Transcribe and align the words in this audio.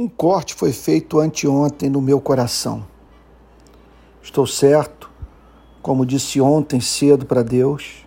Um 0.00 0.08
corte 0.08 0.54
foi 0.54 0.72
feito 0.72 1.20
anteontem 1.20 1.90
no 1.90 2.00
meu 2.00 2.22
coração. 2.22 2.86
Estou 4.22 4.46
certo, 4.46 5.10
como 5.82 6.06
disse 6.06 6.40
ontem 6.40 6.80
cedo 6.80 7.26
para 7.26 7.42
Deus, 7.42 8.06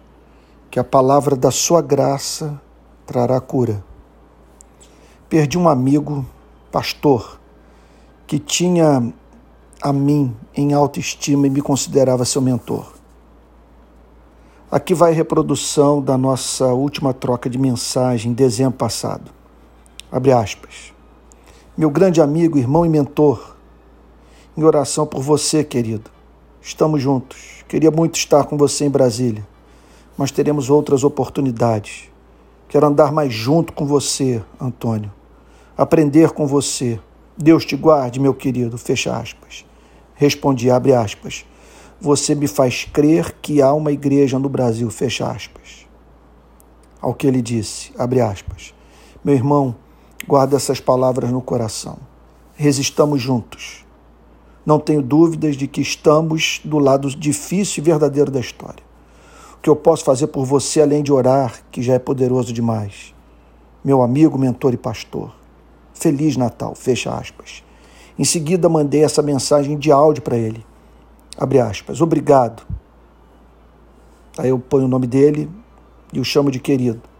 que 0.72 0.80
a 0.80 0.84
palavra 0.84 1.36
da 1.36 1.52
sua 1.52 1.84
graça 1.84 2.60
trará 3.06 3.40
cura. 3.40 3.86
Perdi 5.30 5.56
um 5.56 5.70
amigo, 5.70 6.26
pastor, 6.72 7.40
que 8.26 8.40
tinha 8.40 9.14
a 9.80 9.94
mim 9.94 10.36
em 10.56 10.74
autoestima 10.74 11.46
e 11.46 11.50
me 11.52 11.62
considerava 11.62 12.26
seu 12.26 12.42
mentor. 12.42 12.92
Aqui 14.72 14.96
vai 14.96 15.12
a 15.12 15.16
reprodução 15.16 16.02
da 16.02 16.18
nossa 16.18 16.74
última 16.74 17.14
troca 17.14 17.48
de 17.48 17.60
mensagem 17.60 18.32
em 18.32 18.34
dezembro 18.34 18.80
passado. 18.80 19.30
Abre 20.12 20.32
aspas 20.32 20.93
meu 21.76 21.90
grande 21.90 22.22
amigo, 22.22 22.60
irmão 22.60 22.86
e 22.86 22.90
mentor, 22.90 23.56
em 24.56 24.64
oração 24.64 25.08
por 25.08 25.22
você, 25.22 25.64
querido. 25.64 26.12
Estamos 26.62 27.02
juntos. 27.02 27.64
Queria 27.68 27.90
muito 27.90 28.16
estar 28.16 28.44
com 28.46 28.56
você 28.56 28.86
em 28.86 28.90
Brasília, 28.92 29.46
mas 30.16 30.30
teremos 30.30 30.70
outras 30.70 31.04
oportunidades. 31.04 32.10
Quero 32.70 32.86
andar 32.86 33.12
mais 33.12 33.34
junto 33.34 33.74
com 33.74 33.88
você, 33.88 34.44
Antônio. 34.62 35.12
Aprender 35.76 36.32
com 36.32 36.46
você. 36.46 37.00
Deus 37.36 37.66
te 37.66 37.76
guarde, 37.76 38.20
meu 38.20 38.36
querido. 38.36 38.78
Fecha 38.78 39.18
aspas. 39.18 39.66
Respondi, 40.14 40.70
abre 40.70 40.94
aspas. 40.94 41.44
Você 42.00 42.36
me 42.36 42.48
faz 42.48 42.86
crer 42.86 43.36
que 43.42 43.64
há 43.64 43.74
uma 43.74 43.92
igreja 43.92 44.38
no 44.38 44.48
Brasil, 44.48 44.90
fecha 44.92 45.28
aspas. 45.28 45.88
Ao 47.02 47.16
que 47.16 47.26
ele 47.26 47.42
disse, 47.42 47.92
abre 47.98 48.22
aspas. 48.22 48.76
Meu 49.24 49.34
irmão, 49.34 49.76
Guarda 50.28 50.56
essas 50.56 50.80
palavras 50.80 51.32
no 51.32 51.42
coração. 51.42 51.98
Resistamos 52.56 53.22
juntos. 53.22 53.84
Não 54.66 54.80
tenho 54.80 55.02
dúvidas 55.02 55.58
de 55.58 55.68
que 55.68 55.82
estamos 55.82 56.62
do 56.64 56.80
lado 56.80 57.10
difícil 57.10 57.84
e 57.84 57.86
verdadeiro 57.86 58.32
da 58.32 58.40
história. 58.40 58.84
O 59.58 59.62
que 59.62 59.70
eu 59.70 59.76
posso 59.76 60.06
fazer 60.06 60.28
por 60.28 60.46
você 60.46 60.82
além 60.82 61.04
de 61.04 61.12
orar, 61.12 61.62
que 61.70 61.82
já 61.82 61.94
é 61.94 62.00
poderoso 62.00 62.54
demais. 62.54 63.14
Meu 63.84 64.02
amigo, 64.02 64.38
mentor 64.38 64.74
e 64.74 64.78
pastor. 64.78 65.34
Feliz 65.94 66.38
Natal, 66.38 66.74
fecha 66.74 67.14
aspas. 67.14 67.64
Em 68.18 68.24
seguida, 68.24 68.70
mandei 68.70 69.04
essa 69.04 69.22
mensagem 69.22 69.78
de 69.78 69.92
áudio 69.92 70.24
para 70.24 70.38
ele. 70.38 70.66
Abre 71.38 71.60
aspas. 71.60 72.00
Obrigado. 72.00 72.64
Aí 74.38 74.50
eu 74.50 74.60
ponho 74.60 74.86
o 74.86 74.88
nome 74.88 75.08
dele 75.08 75.50
e 76.14 76.20
o 76.20 76.24
chamo 76.24 76.50
de 76.50 76.60
querido. 76.60 77.13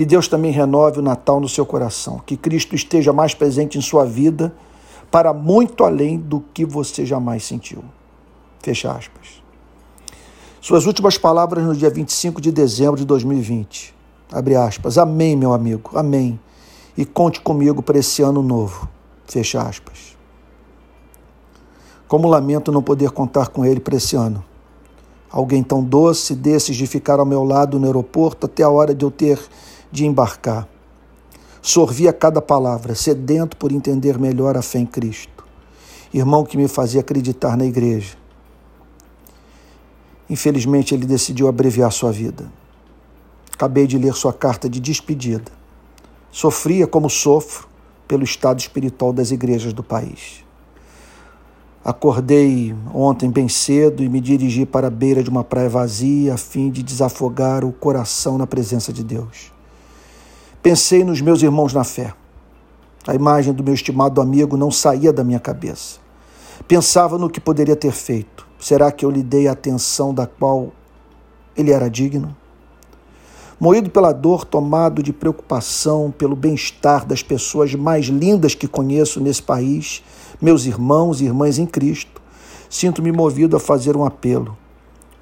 Que 0.00 0.06
Deus 0.06 0.28
também 0.28 0.50
renove 0.50 0.98
o 0.98 1.02
Natal 1.02 1.38
no 1.40 1.46
seu 1.46 1.66
coração. 1.66 2.22
Que 2.24 2.34
Cristo 2.34 2.74
esteja 2.74 3.12
mais 3.12 3.34
presente 3.34 3.76
em 3.76 3.82
sua 3.82 4.02
vida 4.02 4.50
para 5.10 5.34
muito 5.34 5.84
além 5.84 6.16
do 6.16 6.40
que 6.40 6.64
você 6.64 7.04
jamais 7.04 7.44
sentiu. 7.44 7.84
Fecha 8.60 8.90
aspas. 8.90 9.42
Suas 10.58 10.86
últimas 10.86 11.18
palavras 11.18 11.62
no 11.66 11.74
dia 11.74 11.90
25 11.90 12.40
de 12.40 12.50
dezembro 12.50 12.96
de 12.96 13.04
2020. 13.04 13.94
Abre 14.32 14.56
aspas. 14.56 14.96
Amém, 14.96 15.36
meu 15.36 15.52
amigo. 15.52 15.90
Amém. 15.94 16.40
E 16.96 17.04
conte 17.04 17.38
comigo 17.42 17.82
para 17.82 17.98
esse 17.98 18.22
ano 18.22 18.42
novo. 18.42 18.88
Fecha 19.26 19.60
aspas. 19.60 20.16
Como 22.08 22.26
lamento 22.26 22.72
não 22.72 22.82
poder 22.82 23.10
contar 23.10 23.48
com 23.48 23.66
ele 23.66 23.80
para 23.80 23.96
esse 23.96 24.16
ano. 24.16 24.42
Alguém 25.30 25.62
tão 25.62 25.84
doce 25.84 26.34
desses 26.34 26.74
de 26.74 26.86
ficar 26.86 27.20
ao 27.20 27.26
meu 27.26 27.44
lado 27.44 27.78
no 27.78 27.84
aeroporto 27.84 28.46
até 28.46 28.62
a 28.62 28.70
hora 28.70 28.94
de 28.94 29.04
eu 29.04 29.10
ter 29.10 29.38
de 29.90 30.06
embarcar. 30.06 30.68
Sorvia 31.62 32.12
cada 32.12 32.40
palavra, 32.40 32.94
sedento 32.94 33.56
por 33.56 33.72
entender 33.72 34.18
melhor 34.18 34.56
a 34.56 34.62
fé 34.62 34.78
em 34.78 34.86
Cristo. 34.86 35.44
Irmão 36.12 36.44
que 36.44 36.56
me 36.56 36.68
fazia 36.68 37.00
acreditar 37.00 37.56
na 37.56 37.64
igreja. 37.64 38.16
Infelizmente, 40.28 40.94
ele 40.94 41.06
decidiu 41.06 41.48
abreviar 41.48 41.92
sua 41.92 42.10
vida. 42.10 42.50
Acabei 43.52 43.86
de 43.86 43.98
ler 43.98 44.14
sua 44.14 44.32
carta 44.32 44.70
de 44.70 44.80
despedida. 44.80 45.52
Sofria 46.30 46.86
como 46.86 47.10
sofro 47.10 47.68
pelo 48.08 48.24
estado 48.24 48.58
espiritual 48.58 49.12
das 49.12 49.30
igrejas 49.30 49.72
do 49.72 49.82
país. 49.82 50.44
Acordei 51.84 52.74
ontem 52.94 53.30
bem 53.30 53.48
cedo 53.48 54.02
e 54.02 54.08
me 54.08 54.20
dirigi 54.20 54.66
para 54.66 54.86
a 54.86 54.90
beira 54.90 55.22
de 55.22 55.30
uma 55.30 55.42
praia 55.42 55.68
vazia 55.68 56.34
a 56.34 56.36
fim 56.36 56.70
de 56.70 56.82
desafogar 56.82 57.64
o 57.64 57.72
coração 57.72 58.36
na 58.36 58.46
presença 58.46 58.92
de 58.92 59.02
Deus. 59.02 59.50
Pensei 60.62 61.02
nos 61.04 61.22
meus 61.22 61.42
irmãos 61.42 61.72
na 61.72 61.82
fé. 61.82 62.12
A 63.06 63.14
imagem 63.14 63.54
do 63.54 63.64
meu 63.64 63.72
estimado 63.72 64.20
amigo 64.20 64.58
não 64.58 64.70
saía 64.70 65.10
da 65.10 65.24
minha 65.24 65.40
cabeça. 65.40 65.98
Pensava 66.68 67.16
no 67.16 67.30
que 67.30 67.40
poderia 67.40 67.74
ter 67.74 67.92
feito. 67.92 68.46
Será 68.58 68.92
que 68.92 69.02
eu 69.02 69.10
lhe 69.10 69.22
dei 69.22 69.48
a 69.48 69.52
atenção 69.52 70.12
da 70.12 70.26
qual 70.26 70.70
ele 71.56 71.70
era 71.70 71.88
digno? 71.88 72.36
Moído 73.58 73.88
pela 73.88 74.12
dor, 74.12 74.44
tomado 74.44 75.02
de 75.02 75.14
preocupação 75.14 76.12
pelo 76.16 76.36
bem-estar 76.36 77.06
das 77.06 77.22
pessoas 77.22 77.74
mais 77.74 78.04
lindas 78.06 78.54
que 78.54 78.68
conheço 78.68 79.18
nesse 79.18 79.42
país, 79.42 80.04
meus 80.42 80.66
irmãos 80.66 81.22
e 81.22 81.24
irmãs 81.24 81.58
em 81.58 81.64
Cristo, 81.64 82.20
sinto-me 82.68 83.10
movido 83.10 83.56
a 83.56 83.60
fazer 83.60 83.96
um 83.96 84.04
apelo. 84.04 84.58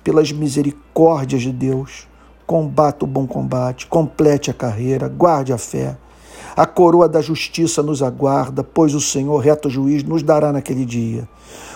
Pelas 0.03 0.33
misericórdias 0.33 1.43
de 1.43 1.53
Deus, 1.53 2.09
combata 2.49 3.05
o 3.05 3.07
bom 3.07 3.27
combate, 3.27 3.87
complete 3.87 4.51
a 4.51 4.55
carreira, 4.55 5.07
guarde 5.07 5.53
a 5.53 5.59
fé. 5.59 5.99
A 6.57 6.65
coroa 6.65 7.07
da 7.07 7.21
justiça 7.21 7.83
nos 7.83 8.03
aguarda, 8.03 8.65
pois 8.65 8.95
o 8.95 9.03
Senhor, 9.03 9.37
reto 9.37 9.69
juiz, 9.69 10.03
nos 10.03 10.23
dará 10.23 10.51
naquele 10.51 10.87
dia. 10.87 11.29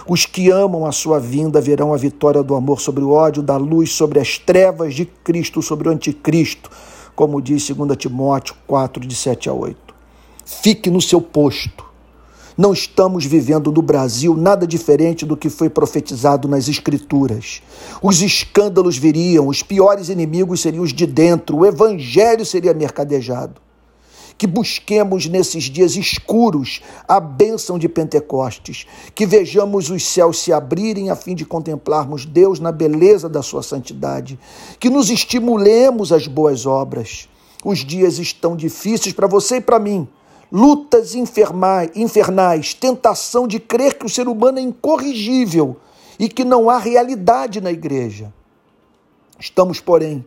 Os 0.09 0.25
que 0.25 0.51
amam 0.51 0.87
a 0.87 0.91
sua 0.91 1.21
vinda 1.21 1.61
verão 1.61 1.93
a 1.93 1.99
vitória 1.99 2.43
do 2.43 2.55
amor 2.55 2.81
sobre 2.81 3.05
o 3.05 3.11
ódio, 3.11 3.43
da 3.43 3.59
luz 3.59 3.93
sobre 3.93 4.19
as 4.19 4.39
trevas, 4.39 4.95
de 4.95 5.05
Cristo 5.05 5.61
sobre 5.61 5.91
o 5.91 5.93
anticristo, 5.93 6.71
como 7.15 7.43
diz 7.43 7.69
2 7.69 7.95
Timóteo 7.95 8.55
4, 8.67 9.07
de 9.07 9.15
7 9.15 9.51
a 9.51 9.53
8. 9.53 9.95
Fique 10.47 10.89
no 10.89 11.03
seu 11.03 11.21
posto 11.21 11.92
não 12.57 12.73
estamos 12.73 13.25
vivendo 13.25 13.73
no 13.73 13.81
Brasil 13.81 14.37
nada 14.37 14.67
diferente 14.67 15.25
do 15.25 15.37
que 15.37 15.49
foi 15.49 15.71
profetizado 15.71 16.47
nas 16.49 16.69
Escrituras. 16.69 17.63
Os 18.03 18.21
escândalos 18.21 18.97
viriam, 18.97 19.49
os 19.49 19.63
piores 19.63 20.09
inimigos 20.09 20.61
seriam 20.61 20.85
os 20.85 20.93
de 20.93 21.07
dentro, 21.07 21.59
o 21.59 21.67
evangelho 21.67 22.45
seria 22.45 22.75
mercadejado. 22.75 23.61
Que 24.37 24.47
busquemos 24.47 25.27
nesses 25.27 25.65
dias 25.65 25.95
escuros 25.95 26.83
a 27.07 27.21
bênção 27.21 27.79
de 27.79 27.89
Pentecostes, 27.89 28.87
que 29.15 29.25
vejamos 29.25 29.89
os 29.89 30.05
céus 30.05 30.43
se 30.43 30.53
abrirem 30.53 31.11
a 31.11 31.17
fim 31.17 31.35
de 31.35 31.45
contemplarmos 31.45 32.27
Deus 32.27 32.59
na 32.59 32.73
beleza 32.73 33.29
da 33.29 33.43
sua 33.43 33.63
santidade, 33.63 34.39
que 34.81 34.91
nos 34.91 35.11
estimulemos 35.11 36.13
às 36.13 36.27
boas 36.27 36.67
obras. 36.67 37.29
Os 37.65 37.81
dias 37.81 38.19
estão 38.19 38.57
difíceis 38.57 39.15
para 39.15 39.29
você 39.29 39.57
e 39.57 39.61
para 39.61 39.79
mim 39.79 40.09
lutas 40.53 41.15
infernais, 41.15 42.75
tentação 42.75 43.49
de 43.49 43.59
crer 43.59 43.95
que 43.95 44.05
o 44.05 44.11
ser 44.11 44.29
humano 44.29 44.59
é 44.59 44.63
incorrigível 44.63 45.79
e 46.19 46.29
que 46.29 46.45
não 46.45 46.69
há 46.69 46.77
realidade 46.77 47.59
na 47.59 47.73
igreja. 47.73 48.33
Estamos, 49.41 49.81
porém, 49.81 50.23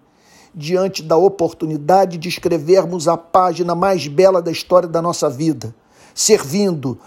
diante 0.54 1.04
da 1.04 1.16
oportunidade 1.16 2.18
de 2.18 2.28
escrevermos 2.28 3.08
a 3.08 3.16
página 3.16 3.76
mais 3.76 4.08
bela 4.08 4.42
da 4.42 4.52
história 4.52 4.90
da 4.90 5.02
nossa 5.02 5.30
vida, 5.30 5.76
servindo, 6.14 6.98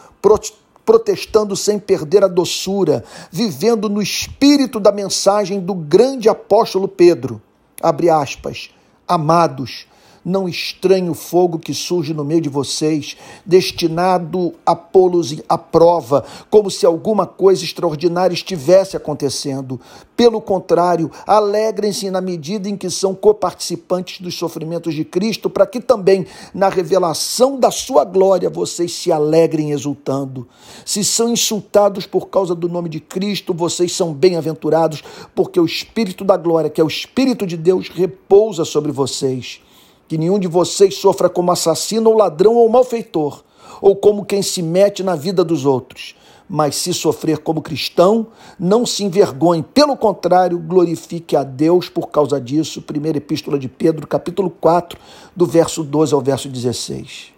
protestando 0.85 1.57
sem 1.57 1.79
perder 1.79 2.23
a 2.23 2.29
doçura, 2.29 3.05
vivendo 3.33 3.89
no 3.89 4.01
espírito 4.01 4.79
da 4.79 4.93
mensagem 4.93 5.59
do 5.59 5.75
grande 5.75 6.29
apóstolo 6.29 6.87
Pedro. 6.87 7.43
Abre 7.83 8.09
aspas. 8.09 8.71
Amados, 9.07 9.87
não 10.25 10.49
estranhe 10.49 11.09
o 11.09 11.15
fogo 11.15 11.59
que 11.59 11.75
surge 11.75 12.13
no 12.13 12.25
meio 12.25 12.41
de 12.41 12.49
vocês, 12.49 13.17
destinado 13.45 14.55
a 14.65 14.75
pô-los 14.75 15.37
à 15.49 15.57
prova, 15.57 16.25
como 16.51 16.71
se 16.71 16.85
alguma 16.87 17.27
coisa 17.27 17.65
extraordinária 17.65 18.35
estivesse 18.35 18.97
acontecendo. 18.97 19.81
Pelo 20.17 20.41
contrário, 20.41 21.11
alegrem-se 21.27 22.11
na 22.11 22.21
medida 22.21 22.69
em 22.69 22.77
que 22.77 22.91
são 22.91 23.15
coparticipantes 23.15 24.21
dos 24.21 24.35
sofrimentos 24.35 24.95
de 24.95 25.05
Cristo, 25.05 25.49
para 25.49 25.67
que 25.67 25.81
também, 25.81 26.27
na 26.53 26.69
revelação 26.69 27.59
da 27.59 27.71
sua 27.71 28.05
glória, 28.05 28.51
vocês 28.51 28.93
se 28.93 29.13
alegrem 29.13 29.71
exultando. 29.71 30.49
Se 30.85 31.05
são 31.05 31.29
insultados 31.29 32.07
por 32.07 32.29
causa 32.29 32.55
do 32.55 32.69
nome 32.69 32.89
de 32.89 32.99
Cristo, 32.99 33.55
vocês 33.55 33.93
são 33.93 34.13
bem-aventurados, 34.13 35.03
porque 35.35 35.61
o 35.61 35.65
Espírito 35.65 36.25
da 36.25 36.37
glória, 36.37 36.71
que 36.71 36.81
é 36.81 36.85
o 36.85 36.89
Espírito 36.89 37.47
de 37.47 37.57
Deus, 37.57 37.89
repousa 37.89 38.65
sobre 38.65 38.91
vocês. 38.91 39.61
Que 40.09 40.19
nenhum 40.19 40.39
de 40.39 40.49
vocês 40.49 40.97
sofra 40.97 41.29
como 41.29 41.53
assassino 41.53 42.11
ou 42.11 42.17
ladrão 42.17 42.55
ou 42.55 42.69
malfeitor, 42.69 43.45
ou 43.81 43.95
como 43.95 44.25
quem 44.25 44.43
se 44.43 44.63
mete 44.63 45.03
na 45.03 45.15
vida 45.15 45.45
dos 45.45 45.65
outros. 45.67 46.17
Mas 46.49 46.77
se 46.77 46.95
sofrer 46.95 47.39
como 47.39 47.61
cristão, 47.61 48.29
não 48.59 48.87
se 48.87 49.05
envergonhe, 49.05 49.63
pelo 49.63 49.95
contrário, 49.95 50.59
glorifique 50.59 51.37
a 51.37 51.45
Deus 51.45 51.91
por 51.91 52.09
causa 52.09 52.41
disso. 52.41 52.81
Primeira 52.81 53.19
Epístola 53.19 53.59
de 53.59 53.69
Pedro, 53.69 54.07
capítulo 54.07 54.49
4, 54.49 54.99
do 55.37 55.45
verso 55.45 55.85
12 55.85 56.15
ao 56.15 56.23
verso 56.23 56.49
16. 56.49 57.35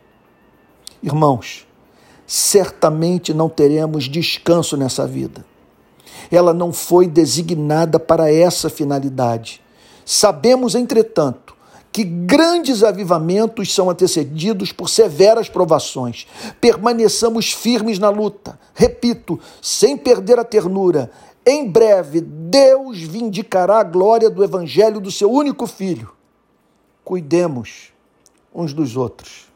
Irmãos, 1.02 1.66
certamente 2.24 3.34
não 3.34 3.48
teremos 3.48 4.04
descanso 4.04 4.76
nessa 4.76 5.04
vida. 5.04 5.44
Ela 6.30 6.54
não 6.54 6.72
foi 6.72 7.08
designada 7.08 7.98
para 7.98 8.32
essa 8.32 8.70
finalidade. 8.70 9.60
Sabemos, 10.04 10.76
entretanto, 10.76 11.49
que 11.92 12.04
grandes 12.04 12.82
avivamentos 12.82 13.74
são 13.74 13.90
antecedidos 13.90 14.72
por 14.72 14.88
severas 14.88 15.48
provações. 15.48 16.26
Permaneçamos 16.60 17.52
firmes 17.52 17.98
na 17.98 18.10
luta. 18.10 18.58
Repito, 18.74 19.40
sem 19.60 19.96
perder 19.96 20.38
a 20.38 20.44
ternura. 20.44 21.10
Em 21.44 21.68
breve, 21.68 22.20
Deus 22.20 23.00
vindicará 23.00 23.80
a 23.80 23.84
glória 23.84 24.30
do 24.30 24.44
evangelho 24.44 25.00
do 25.00 25.10
seu 25.10 25.30
único 25.30 25.66
filho. 25.66 26.12
Cuidemos 27.02 27.92
uns 28.54 28.72
dos 28.72 28.96
outros. 28.96 29.49